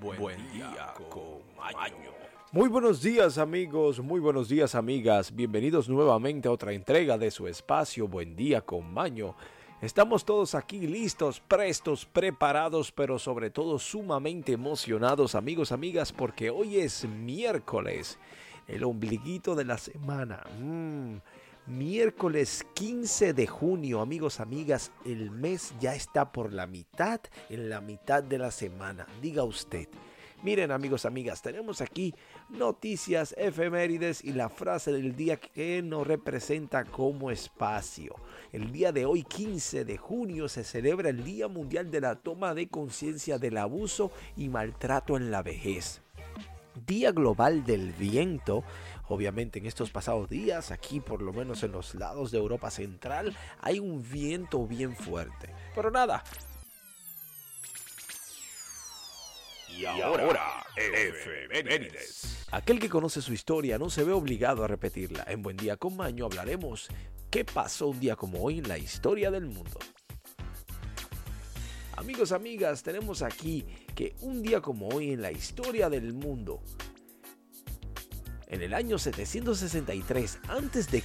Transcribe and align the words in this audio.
Buen, 0.00 0.52
día 0.52 0.92
con 1.08 1.40
Maño. 1.56 2.10
Muy 2.52 2.68
buenos 2.68 3.00
días 3.00 3.38
amigos, 3.38 4.00
muy 4.00 4.20
buenos 4.20 4.48
días 4.48 4.74
amigas, 4.74 5.34
bienvenidos 5.34 5.88
nuevamente 5.88 6.48
a 6.48 6.52
otra 6.52 6.72
entrega 6.72 7.16
de 7.16 7.30
su 7.30 7.46
espacio 7.46 8.06
Buen 8.06 8.36
día 8.36 8.60
con 8.60 8.92
Maño. 8.92 9.34
Estamos 9.80 10.24
todos 10.24 10.54
aquí 10.54 10.86
listos, 10.86 11.40
prestos, 11.40 12.04
preparados, 12.04 12.92
pero 12.92 13.18
sobre 13.18 13.50
todo 13.50 13.78
sumamente 13.78 14.52
emocionados 14.52 15.34
amigos, 15.34 15.72
amigas, 15.72 16.12
porque 16.12 16.50
hoy 16.50 16.78
es 16.78 17.06
miércoles, 17.06 18.18
el 18.68 18.84
ombliguito 18.84 19.54
de 19.54 19.64
la 19.64 19.78
semana. 19.78 20.44
Mm, 20.60 21.16
miércoles 21.66 22.64
15 22.74 23.32
de 23.32 23.46
junio, 23.46 24.00
amigos, 24.00 24.40
amigas, 24.40 24.92
el 25.04 25.30
mes 25.30 25.74
ya 25.80 25.94
está 25.94 26.32
por 26.32 26.52
la 26.52 26.66
mitad, 26.66 27.20
en 27.50 27.68
la 27.68 27.80
mitad 27.80 28.22
de 28.22 28.38
la 28.38 28.50
semana. 28.50 29.06
Diga 29.20 29.42
usted. 29.44 29.88
Miren 30.42 30.70
amigos, 30.70 31.06
amigas, 31.06 31.42
tenemos 31.42 31.80
aquí 31.80 32.14
noticias, 32.50 33.34
efemérides 33.38 34.22
y 34.22 34.32
la 34.32 34.48
frase 34.48 34.92
del 34.92 35.16
día 35.16 35.38
que 35.38 35.82
nos 35.82 36.06
representa 36.06 36.84
como 36.84 37.30
espacio. 37.30 38.14
El 38.52 38.70
día 38.70 38.92
de 38.92 39.06
hoy, 39.06 39.24
15 39.24 39.84
de 39.84 39.96
junio, 39.96 40.48
se 40.48 40.62
celebra 40.62 41.08
el 41.08 41.24
Día 41.24 41.48
Mundial 41.48 41.90
de 41.90 42.00
la 42.00 42.16
Toma 42.16 42.54
de 42.54 42.68
Conciencia 42.68 43.38
del 43.38 43.56
Abuso 43.56 44.12
y 44.36 44.48
Maltrato 44.48 45.16
en 45.16 45.30
la 45.30 45.42
Vejez. 45.42 46.02
Día 46.84 47.12
Global 47.12 47.64
del 47.64 47.92
Viento. 47.92 48.64
Obviamente 49.08 49.58
en 49.58 49.66
estos 49.66 49.90
pasados 49.90 50.28
días, 50.28 50.70
aquí 50.70 51.00
por 51.00 51.22
lo 51.22 51.32
menos 51.32 51.62
en 51.62 51.72
los 51.72 51.94
lados 51.94 52.30
de 52.30 52.38
Europa 52.38 52.70
Central, 52.70 53.36
hay 53.60 53.78
un 53.78 54.02
viento 54.02 54.66
bien 54.66 54.96
fuerte. 54.96 55.54
Pero 55.74 55.90
nada. 55.90 56.22
Y 59.76 59.84
ahora, 59.84 60.64
efemérides. 60.76 62.46
Aquel 62.50 62.78
que 62.78 62.88
conoce 62.88 63.20
su 63.20 63.32
historia 63.32 63.78
no 63.78 63.90
se 63.90 64.04
ve 64.04 64.12
obligado 64.12 64.64
a 64.64 64.68
repetirla. 64.68 65.24
En 65.28 65.42
Buen 65.42 65.56
Día 65.56 65.76
con 65.76 65.96
Maño 65.96 66.24
hablaremos 66.24 66.88
qué 67.30 67.44
pasó 67.44 67.88
un 67.88 68.00
día 68.00 68.16
como 68.16 68.42
hoy 68.42 68.58
en 68.58 68.68
la 68.68 68.78
historia 68.78 69.30
del 69.30 69.46
mundo. 69.46 69.78
Amigos, 71.96 72.32
amigas, 72.32 72.82
tenemos 72.82 73.22
aquí 73.22 73.64
que 73.94 74.14
un 74.20 74.42
día 74.42 74.60
como 74.60 74.86
hoy 74.88 75.12
en 75.12 75.22
la 75.22 75.32
historia 75.32 75.88
del 75.88 76.12
mundo, 76.12 76.60
en 78.48 78.60
el 78.60 78.74
año 78.74 78.98
763 78.98 80.38
a.C., 80.46 81.02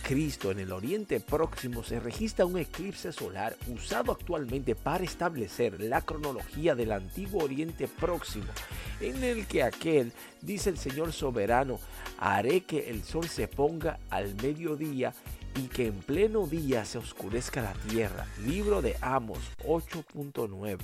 en 0.51 0.59
el 0.59 0.71
Oriente 0.73 1.21
Próximo, 1.21 1.81
se 1.81 2.01
registra 2.01 2.45
un 2.45 2.57
eclipse 2.57 3.13
solar 3.13 3.55
usado 3.69 4.11
actualmente 4.11 4.75
para 4.75 5.05
establecer 5.05 5.79
la 5.79 6.01
cronología 6.01 6.75
del 6.75 6.91
antiguo 6.91 7.45
Oriente 7.45 7.87
Próximo, 7.87 8.51
en 8.99 9.23
el 9.23 9.47
que 9.47 9.63
aquel, 9.63 10.11
dice 10.41 10.69
el 10.69 10.77
Señor 10.77 11.13
soberano, 11.13 11.79
haré 12.19 12.61
que 12.61 12.89
el 12.89 13.05
sol 13.05 13.29
se 13.29 13.47
ponga 13.47 13.97
al 14.09 14.35
mediodía 14.35 15.13
y 15.55 15.67
que 15.67 15.87
en 15.87 15.99
pleno 15.99 16.47
día 16.47 16.85
se 16.85 16.97
oscurezca 16.97 17.61
la 17.61 17.73
tierra. 17.73 18.25
Libro 18.45 18.81
de 18.81 18.95
Amos 19.01 19.39
8.9. 19.65 20.77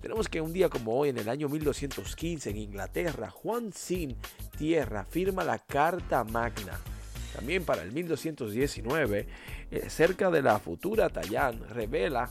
Tenemos 0.00 0.28
que 0.28 0.40
un 0.40 0.52
día 0.52 0.68
como 0.70 0.98
hoy, 0.98 1.10
en 1.10 1.18
el 1.18 1.28
año 1.28 1.48
1215, 1.48 2.50
en 2.50 2.56
Inglaterra, 2.56 3.30
Juan 3.30 3.72
Sin 3.72 4.16
Tierra 4.56 5.04
firma 5.04 5.44
la 5.44 5.58
Carta 5.58 6.24
Magna. 6.24 6.80
También 7.34 7.64
para 7.64 7.82
el 7.82 7.92
1219, 7.92 9.26
eh, 9.70 9.90
cerca 9.90 10.30
de 10.30 10.42
la 10.42 10.58
futura 10.58 11.10
Tallán, 11.10 11.68
revela 11.68 12.30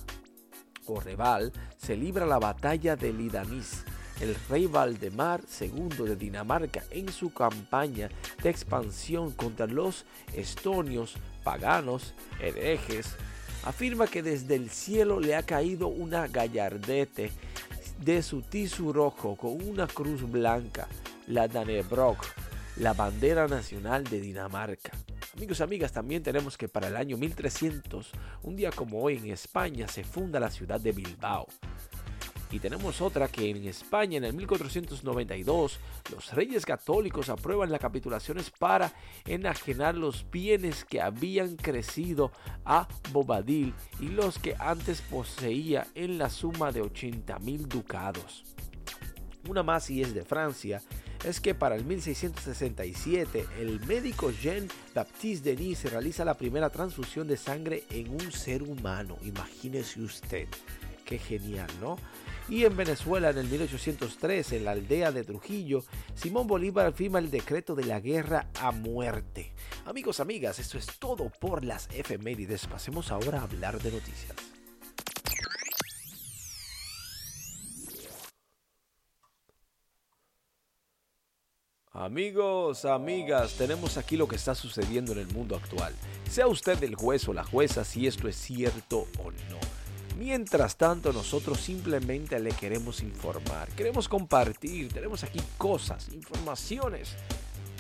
o 0.88 1.00
Reval, 1.00 1.54
se 1.78 1.95
libra 1.95 2.26
la 2.26 2.39
batalla 2.39 2.95
de 2.95 3.14
Lidanis. 3.14 3.83
El 4.20 4.36
rey 4.50 4.66
Valdemar 4.66 5.42
II 5.61 6.06
de 6.06 6.16
Dinamarca 6.17 6.83
en 6.92 7.09
su 7.09 7.31
campaña 7.31 8.09
de 8.44 8.49
expansión 8.49 9.32
contra 9.32 9.66
los 9.66 10.05
estonios, 10.33 11.16
paganos, 11.44 12.14
herejes, 12.39 13.16
afirma 13.64 14.08
que 14.08 14.23
desde 14.23 14.55
el 14.55 14.70
cielo 14.70 15.20
le 15.20 15.36
ha 15.36 15.44
caído 15.44 15.88
una 15.88 16.27
gallardete 16.27 17.32
de 18.00 18.23
su 18.23 18.42
tisu 18.42 18.94
rojo 18.94 19.36
con 19.36 19.61
una 19.67 19.88
cruz 19.88 20.30
blanca, 20.30 20.88
la 21.28 21.48
Dannebrog, 21.48 22.17
la 22.78 22.94
bandera 22.94 23.48
nacional 23.48 24.05
de 24.05 24.22
Dinamarca. 24.22 24.92
Amigos 25.36 25.60
y 25.60 25.64
amigas, 25.64 25.92
también 25.92 26.23
tenemos 26.23 26.58
que 26.58 26.67
para 26.67 26.88
el 26.88 26.95
año 26.95 27.17
1300, 27.17 28.11
un 28.44 28.55
día 28.55 28.72
como 28.72 29.02
hoy 29.02 29.17
en 29.17 29.32
España, 29.32 29.88
se 29.88 30.04
funda 30.04 30.39
la 30.39 30.49
ciudad 30.49 30.80
de 30.80 30.92
Bilbao. 30.92 31.48
Y 32.52 32.60
tenemos 32.60 32.99
otra 33.02 33.27
que 33.27 33.49
en 33.49 33.67
España 33.67 34.17
en 34.17 34.23
el 34.23 34.33
1492 34.33 35.80
los 36.11 36.33
reyes 36.33 36.65
católicos 36.65 37.30
aprueban 37.30 37.71
las 37.71 37.80
capitulaciones 37.80 38.49
para 38.49 38.92
enajenar 39.26 39.95
los 39.95 40.26
bienes 40.32 40.83
que 40.83 41.02
habían 41.02 41.55
crecido 41.55 42.32
a 42.65 42.87
Bobadil 43.11 43.73
y 43.99 44.08
los 44.08 44.39
que 44.39 44.55
antes 44.58 45.02
poseía 45.02 45.87
en 45.93 46.17
la 46.17 46.30
suma 46.30 46.71
de 46.71 46.82
80 46.82 47.37
mil 47.39 47.67
ducados. 47.67 48.43
Una 49.48 49.64
más 49.64 49.89
y 49.89 50.02
es 50.02 50.14
de 50.14 50.23
Francia, 50.23 50.81
es 51.23 51.39
que 51.39 51.54
para 51.54 51.76
el 51.76 51.86
1667 51.86 53.45
el 53.60 53.80
médico 53.81 54.31
Jean-Baptiste 54.31 55.55
Denis 55.55 55.83
realiza 55.92 56.26
la 56.26 56.36
primera 56.36 56.70
transfusión 56.70 57.27
de 57.27 57.37
sangre 57.37 57.83
en 57.89 58.11
un 58.11 58.31
ser 58.31 58.64
humano. 58.64 59.17
Imagínese 59.23 60.02
usted, 60.02 60.48
qué 61.09 61.17
genial, 61.17 61.67
¿no? 61.81 61.97
Y 62.49 62.65
en 62.65 62.77
Venezuela, 62.77 63.31
en 63.31 63.39
el 63.39 63.47
1803, 63.47 64.53
en 64.53 64.65
la 64.65 64.71
aldea 64.71 65.11
de 65.11 65.23
Trujillo, 65.23 65.83
Simón 66.14 66.45
Bolívar 66.45 66.93
firma 66.93 67.17
el 67.17 67.31
decreto 67.31 67.73
de 67.73 67.86
la 67.86 67.99
guerra 67.99 68.47
a 68.61 68.71
muerte. 68.71 69.52
Amigos, 69.86 70.19
amigas, 70.19 70.59
esto 70.59 70.77
es 70.77 70.86
todo 70.99 71.31
por 71.39 71.65
las 71.65 71.89
efemérides. 71.92 72.67
Pasemos 72.67 73.11
ahora 73.11 73.39
a 73.39 73.43
hablar 73.43 73.81
de 73.81 73.92
noticias. 73.92 74.36
Amigos, 81.92 82.86
amigas, 82.86 83.55
tenemos 83.55 83.98
aquí 83.98 84.15
lo 84.15 84.27
que 84.27 84.36
está 84.36 84.53
sucediendo 84.53 85.11
en 85.14 85.17
el 85.17 85.27
mundo 85.27 85.55
actual. 85.55 85.92
Sea 86.30 86.45
usted 86.45 86.81
el 86.83 86.93
juez 86.93 87.27
o 87.27 87.33
la 87.33 87.43
jueza 87.43 87.83
si 87.83 88.05
esto 88.05 88.27
es 88.27 88.36
cierto 88.36 89.08
o 89.17 89.31
no. 89.31 89.68
Mientras 90.19 90.75
tanto, 90.75 91.13
nosotros 91.13 91.61
simplemente 91.61 92.37
le 92.41 92.52
queremos 92.52 93.02
informar, 93.03 93.69
queremos 93.69 94.09
compartir, 94.09 94.91
tenemos 94.91 95.23
aquí 95.23 95.39
cosas, 95.57 96.09
informaciones 96.09 97.15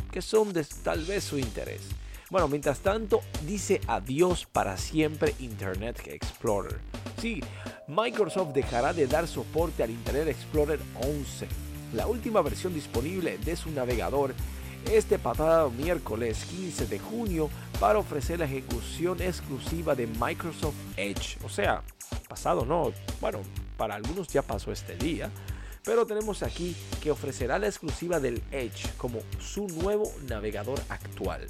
que 0.09 0.21
son 0.21 0.53
de 0.53 0.63
tal 0.63 1.03
vez 1.03 1.25
su 1.25 1.37
interés. 1.37 1.81
Bueno, 2.29 2.47
mientras 2.47 2.79
tanto, 2.79 3.19
dice 3.45 3.81
adiós 3.87 4.45
para 4.45 4.77
siempre 4.77 5.35
Internet 5.39 6.01
Explorer. 6.07 6.79
Sí, 7.19 7.41
Microsoft 7.89 8.53
dejará 8.53 8.93
de 8.93 9.07
dar 9.07 9.27
soporte 9.27 9.83
al 9.83 9.89
Internet 9.89 10.29
Explorer 10.29 10.79
11, 10.95 11.45
la 11.93 12.07
última 12.07 12.41
versión 12.41 12.73
disponible 12.73 13.37
de 13.39 13.57
su 13.57 13.69
navegador 13.69 14.33
este 14.91 15.19
pasado 15.19 15.69
miércoles 15.71 16.45
15 16.45 16.87
de 16.87 16.99
junio 16.99 17.49
para 17.79 17.99
ofrecer 17.99 18.39
la 18.39 18.45
ejecución 18.45 19.21
exclusiva 19.21 19.95
de 19.95 20.07
Microsoft 20.07 20.75
Edge. 20.97 21.37
O 21.43 21.49
sea, 21.49 21.83
pasado 22.27 22.65
no, 22.65 22.91
bueno, 23.21 23.39
para 23.77 23.95
algunos 23.95 24.27
ya 24.27 24.41
pasó 24.41 24.71
este 24.71 24.95
día, 24.95 25.29
pero 25.83 26.05
tenemos 26.05 26.43
aquí 26.43 26.75
que 27.01 27.11
ofrecerá 27.11 27.57
la 27.59 27.67
exclusiva 27.67 28.19
del 28.19 28.41
Edge 28.51 28.89
como 28.97 29.19
su 29.39 29.67
nuevo 29.67 30.11
navegador 30.27 30.79
actual. 30.89 31.47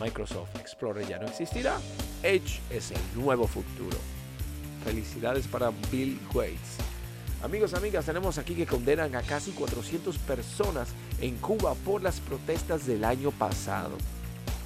Microsoft 0.00 0.54
Explorer 0.60 1.06
ya 1.06 1.18
no 1.18 1.26
existirá, 1.26 1.78
Edge 2.22 2.60
es 2.70 2.92
el 2.92 3.00
nuevo 3.14 3.46
futuro. 3.46 3.98
Felicidades 4.84 5.46
para 5.48 5.72
Bill 5.90 6.20
Gates. 6.32 6.78
Amigos, 7.42 7.74
amigas, 7.74 8.04
tenemos 8.04 8.38
aquí 8.38 8.54
que 8.54 8.66
condenan 8.66 9.14
a 9.14 9.22
casi 9.22 9.52
400 9.52 10.18
personas 10.18 10.88
en 11.20 11.36
Cuba 11.36 11.74
por 11.74 12.02
las 12.02 12.20
protestas 12.20 12.86
del 12.86 13.04
año 13.04 13.30
pasado. 13.30 13.96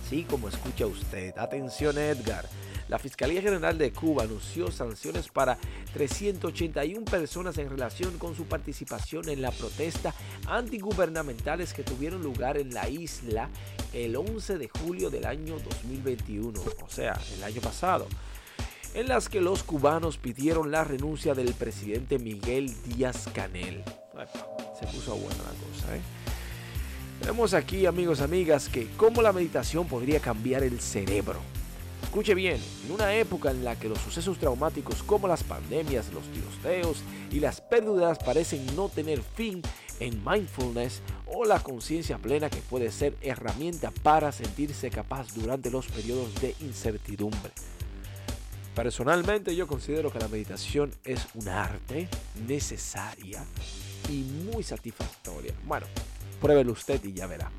Sí, 0.08 0.24
como 0.28 0.48
escucha 0.48 0.86
usted. 0.86 1.36
Atención 1.38 1.96
Edgar. 1.98 2.46
La 2.88 2.98
Fiscalía 2.98 3.40
General 3.40 3.78
de 3.78 3.90
Cuba 3.90 4.24
anunció 4.24 4.70
sanciones 4.70 5.28
para 5.28 5.56
381 5.94 7.06
personas 7.06 7.56
en 7.56 7.70
relación 7.70 8.18
con 8.18 8.36
su 8.36 8.44
participación 8.44 9.30
en 9.30 9.40
la 9.40 9.50
protesta 9.50 10.14
antigubernamentales 10.46 11.72
que 11.72 11.84
tuvieron 11.84 12.22
lugar 12.22 12.58
en 12.58 12.74
la 12.74 12.88
isla 12.90 13.48
el 13.94 14.14
11 14.14 14.58
de 14.58 14.68
julio 14.68 15.08
del 15.08 15.24
año 15.24 15.58
2021, 15.58 16.60
o 16.60 16.88
sea, 16.90 17.18
el 17.34 17.44
año 17.44 17.62
pasado, 17.62 18.06
en 18.92 19.08
las 19.08 19.30
que 19.30 19.40
los 19.40 19.62
cubanos 19.62 20.18
pidieron 20.18 20.70
la 20.70 20.84
renuncia 20.84 21.32
del 21.32 21.54
presidente 21.54 22.18
Miguel 22.18 22.70
Díaz 22.84 23.26
Canel. 23.32 23.82
Se 24.78 24.86
puso 24.88 25.16
buena 25.16 25.38
la 25.38 25.78
cosa, 25.78 25.96
¿eh? 25.96 26.00
Tenemos 27.22 27.54
aquí, 27.54 27.86
amigos, 27.86 28.20
amigas, 28.20 28.68
que 28.68 28.88
cómo 28.96 29.22
la 29.22 29.32
meditación 29.32 29.86
podría 29.86 30.18
cambiar 30.18 30.64
el 30.64 30.80
cerebro. 30.80 31.38
Escuche 32.02 32.34
bien, 32.34 32.60
en 32.84 32.92
una 32.92 33.14
época 33.14 33.52
en 33.52 33.62
la 33.62 33.78
que 33.78 33.88
los 33.88 34.00
sucesos 34.00 34.38
traumáticos 34.38 35.04
como 35.04 35.28
las 35.28 35.44
pandemias, 35.44 36.12
los 36.12 36.24
tiroteos 36.24 37.04
y 37.30 37.38
las 37.38 37.60
pérdidas 37.60 38.18
parecen 38.18 38.66
no 38.74 38.88
tener 38.88 39.22
fin, 39.22 39.62
en 40.00 40.20
mindfulness 40.24 41.00
o 41.26 41.44
la 41.44 41.62
conciencia 41.62 42.18
plena 42.18 42.50
que 42.50 42.58
puede 42.58 42.90
ser 42.90 43.16
herramienta 43.20 43.92
para 44.02 44.32
sentirse 44.32 44.90
capaz 44.90 45.32
durante 45.32 45.70
los 45.70 45.86
periodos 45.86 46.34
de 46.40 46.56
incertidumbre. 46.58 47.52
Personalmente 48.74 49.54
yo 49.54 49.68
considero 49.68 50.10
que 50.10 50.18
la 50.18 50.26
meditación 50.26 50.90
es 51.04 51.28
un 51.34 51.48
arte 51.48 52.08
necesaria 52.48 53.44
y 54.08 54.22
muy 54.52 54.64
satisfactoria. 54.64 55.54
Bueno, 55.64 55.86
pruébelo 56.42 56.72
usted 56.72 57.02
y 57.04 57.14
ya 57.14 57.26
verá. 57.26 57.50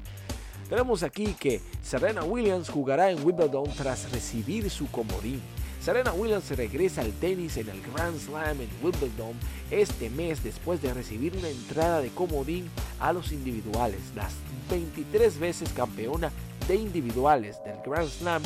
Tenemos 0.70 1.04
aquí 1.04 1.36
que 1.40 1.62
Serena 1.82 2.24
Williams 2.24 2.70
jugará 2.70 3.10
en 3.10 3.26
Wimbledon 3.26 3.72
tras 3.76 4.12
recibir 4.12 4.70
su 4.70 4.90
comodín. 4.92 5.42
Serena 5.82 6.14
Williams 6.14 6.50
regresa 6.52 7.02
al 7.02 7.12
tenis 7.14 7.58
en 7.58 7.70
el 7.70 7.82
Grand 7.82 8.18
Slam 8.18 8.62
en 8.62 8.70
Wimbledon 8.82 9.34
este 9.70 10.10
mes 10.10 10.44
después 10.44 10.82
de 10.82 10.94
recibir 10.94 11.36
una 11.36 11.50
entrada 11.50 12.02
de 12.02 12.10
comodín 12.10 12.70
a 13.00 13.12
los 13.12 13.32
individuales. 13.32 14.00
Las 14.16 14.34
23 14.70 15.40
veces 15.40 15.74
campeona 15.74 16.32
de 16.68 16.76
individuales 16.76 17.58
del 17.66 17.78
Grand 17.86 18.10
Slam 18.10 18.44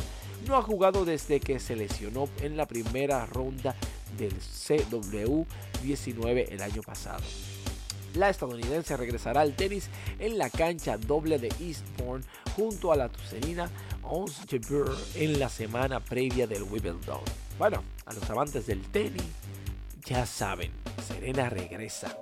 no 0.47 0.55
ha 0.55 0.61
jugado 0.61 1.05
desde 1.05 1.39
que 1.39 1.59
se 1.59 1.75
lesionó 1.75 2.27
en 2.41 2.57
la 2.57 2.65
primera 2.65 3.25
ronda 3.27 3.75
del 4.17 4.33
CW19 4.39 6.47
el 6.49 6.61
año 6.61 6.81
pasado. 6.81 7.23
La 8.17 8.29
estadounidense 8.31 8.97
regresará 8.97 9.41
al 9.41 9.55
tenis 9.55 9.89
en 10.17 10.39
la 10.39 10.49
cancha 10.49 10.97
doble 10.97 11.37
de 11.37 11.49
Eastbourne 11.59 12.25
junto 12.55 12.91
a 12.91 12.95
la 12.95 13.09
tucelina 13.09 13.69
Ons 14.01 14.41
en 15.15 15.39
la 15.39 15.49
semana 15.49 15.99
previa 15.99 16.47
del 16.47 16.63
Wimbledon. 16.63 17.21
Bueno, 17.59 17.83
a 18.07 18.13
los 18.13 18.27
amantes 18.29 18.65
del 18.65 18.81
tenis 18.87 19.21
ya 20.03 20.25
saben, 20.25 20.71
Serena 21.07 21.49
regresa. 21.49 22.17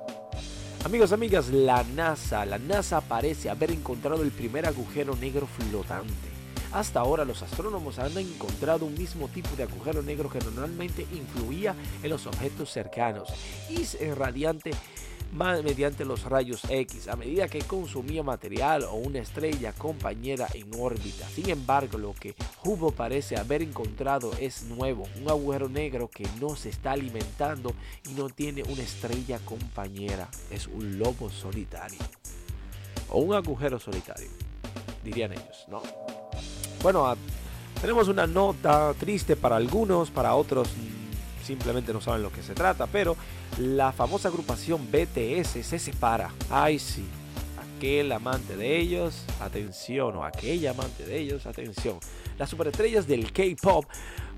Amigos, 0.83 1.13
amigas, 1.13 1.47
la 1.47 1.83
NASA, 1.83 2.45
la 2.45 2.57
NASA 2.57 3.00
parece 3.00 3.50
haber 3.50 3.71
encontrado 3.71 4.21
el 4.21 4.31
primer 4.31 4.65
agujero 4.65 5.15
negro 5.15 5.48
flotante. 5.48 6.34
Hasta 6.75 7.00
ahora 7.00 7.24
los 7.24 7.42
astrónomos 7.42 8.00
han 8.00 8.18
encontrado 8.18 8.86
un 8.86 8.98
mismo 8.98 9.30
tipo 9.30 9.56
de 9.56 9.63
agujero 9.63 10.04
negro 10.04 10.30
que 10.30 10.39
normalmente 10.39 11.07
influía 11.13 11.74
en 12.04 12.10
los 12.10 12.27
objetos 12.27 12.69
cercanos 12.69 13.30
y 13.69 13.83
es 13.83 13.98
radiante 14.18 14.72
mediante 15.31 16.04
los 16.04 16.24
rayos 16.24 16.63
X 16.68 17.07
a 17.07 17.16
medida 17.16 17.48
que 17.48 17.62
consumía 17.62 18.24
material 18.24 18.83
o 18.83 18.95
una 18.95 19.19
estrella 19.19 19.72
compañera 19.72 20.48
en 20.54 20.69
órbita. 20.77 21.25
Sin 21.30 21.50
embargo, 21.50 21.98
lo 21.98 22.13
que 22.13 22.36
Hubble 22.66 22.92
parece 22.92 23.38
haber 23.38 23.62
encontrado 23.62 24.33
es 24.38 24.63
nuevo, 24.63 25.07
un 25.22 25.30
agujero 25.30 25.69
negro 25.69 26.10
que 26.10 26.27
no 26.42 26.57
se 26.57 26.68
está 26.72 26.92
alimentando 26.92 27.74
y 28.10 28.16
no 28.16 28.27
tiene 28.30 28.63
una 28.63 28.81
estrella 28.81 29.39
compañera. 29.45 30.27
Es 30.51 30.68
un 30.68 31.00
lobo 31.00 31.30
solitario. 31.30 32.00
O 33.10 33.19
un 33.19 33.33
agujero 33.33 33.80
solitario, 33.80 34.27
dirían 35.06 35.31
ellos, 35.31 35.66
¿no? 35.69 36.25
Bueno, 36.81 37.16
tenemos 37.81 38.07
una 38.07 38.27
nota 38.27 38.94
triste 39.00 39.36
para 39.36 39.56
algunos, 39.56 40.10
para 40.12 40.36
otros 40.36 40.69
simplemente 41.45 41.94
no 41.94 42.01
saben 42.01 42.24
lo 42.24 42.31
que 42.31 42.42
se 42.42 42.54
trata, 42.54 42.88
pero 42.88 43.16
la 43.60 43.92
famosa 43.92 44.30
agrupación 44.30 44.88
BTS 44.92 45.66
se 45.66 45.80
separa. 45.80 46.31
Ay, 46.50 46.80
sí, 46.80 47.06
aquel 47.77 48.12
amante 48.12 48.57
de 48.57 48.77
ellos, 48.77 49.24
atención, 49.39 50.16
o 50.16 50.24
aquella 50.24 50.72
amante 50.72 51.06
de 51.06 51.19
ellos, 51.19 51.45
atención. 51.45 52.00
Las 52.38 52.50
superestrellas 52.50 53.07
del 53.07 53.31
K-Pop 53.31 53.86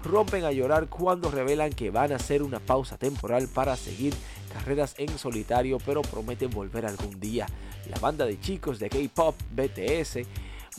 rompen 0.03 0.43
a 0.43 0.51
llorar 0.51 0.87
cuando 0.87 1.31
revelan 1.31 1.71
que 1.71 1.89
van 1.89 2.11
a 2.11 2.17
hacer 2.17 2.43
una 2.43 2.59
pausa 2.59 2.97
temporal 2.97 3.47
para 3.47 3.75
seguir 3.75 4.13
carreras 4.53 4.93
en 4.97 5.17
solitario, 5.17 5.77
pero 5.85 6.01
prometen 6.01 6.49
volver 6.49 6.85
algún 6.85 7.19
día. 7.19 7.47
La 7.89 7.99
banda 7.99 8.25
de 8.25 8.39
chicos 8.39 8.79
de 8.79 8.89
K-Pop 8.89 9.35
BTS 9.51 10.19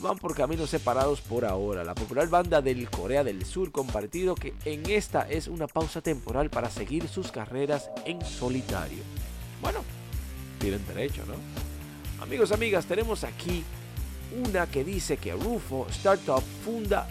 van 0.00 0.18
por 0.18 0.34
caminos 0.34 0.70
separados 0.70 1.20
por 1.20 1.44
ahora. 1.44 1.84
La 1.84 1.94
popular 1.94 2.28
banda 2.28 2.62
del 2.62 2.88
Corea 2.90 3.24
del 3.24 3.44
Sur 3.44 3.72
compartido 3.72 4.34
que 4.34 4.54
en 4.64 4.88
esta 4.90 5.28
es 5.28 5.48
una 5.48 5.66
pausa 5.66 6.00
temporal 6.00 6.50
para 6.50 6.70
seguir 6.70 7.08
sus 7.08 7.32
carreras 7.32 7.90
en 8.04 8.24
solitario. 8.24 9.02
Bueno, 9.60 9.80
tienen 10.60 10.86
derecho, 10.86 11.24
¿no? 11.26 11.34
Amigos, 12.22 12.52
amigas, 12.52 12.86
tenemos 12.86 13.24
aquí 13.24 13.64
una 14.44 14.66
que 14.66 14.84
dice 14.84 15.16
que 15.16 15.32
Rufo 15.32 15.86
Startup 15.90 16.42
funda 16.64 17.08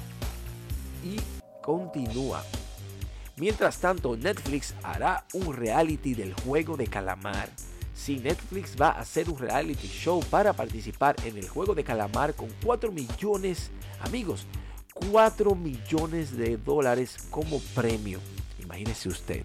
y 1.04 1.20
continúa. 1.62 2.44
Mientras 3.38 3.80
tanto, 3.80 4.18
Netflix 4.18 4.74
hará 4.84 5.26
un 5.34 5.54
reality 5.54 6.14
del 6.16 6.34
juego 6.34 6.76
de 6.76 6.88
calamar 6.88 7.50
si 7.98 8.20
Netflix 8.20 8.76
va 8.80 8.90
a 8.90 9.00
hacer 9.00 9.28
un 9.28 9.40
reality 9.40 9.88
show 9.88 10.24
para 10.30 10.54
participar 10.54 11.16
en 11.26 11.36
el 11.36 11.50
juego 11.50 11.74
de 11.74 11.84
calamar 11.84 12.36
con 12.36 12.48
4 12.64 12.92
millones, 12.92 13.72
amigos, 14.02 14.46
4 15.12 15.56
millones 15.56 16.38
de 16.38 16.58
dólares 16.58 17.18
como 17.32 17.60
premio. 17.74 18.20
Imagínese 18.62 19.10
usted. 19.10 19.44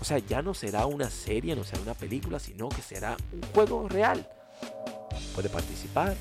O 0.00 0.04
sea, 0.04 0.18
ya 0.18 0.42
no 0.42 0.54
será 0.54 0.86
una 0.86 1.10
serie, 1.10 1.56
no 1.56 1.64
será 1.64 1.82
una 1.82 1.94
película, 1.94 2.38
sino 2.38 2.68
que 2.68 2.82
será 2.82 3.16
un 3.32 3.42
juego 3.52 3.88
real. 3.88 4.28
Puede 5.34 5.48
participar 5.48 6.16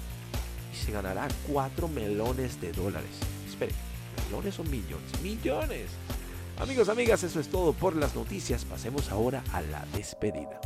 y 0.74 0.76
se 0.84 0.92
ganará 0.92 1.28
4 1.52 1.88
melones 1.88 2.60
de 2.60 2.72
dólares. 2.72 3.12
Espere, 3.48 3.74
melones 4.26 4.58
o 4.58 4.64
millones. 4.64 5.22
Millones. 5.22 5.92
Amigos, 6.60 6.90
amigas, 6.90 7.22
eso 7.22 7.40
es 7.40 7.50
todo 7.50 7.72
por 7.72 7.96
las 7.96 8.16
noticias. 8.16 8.66
Pasemos 8.66 9.12
ahora 9.12 9.44
a 9.54 9.62
la 9.62 9.86
despedida. 9.94 10.60